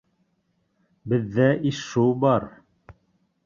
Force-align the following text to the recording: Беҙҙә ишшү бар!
Беҙҙә 1.13 1.47
ишшү 1.73 2.09
бар! 2.27 2.51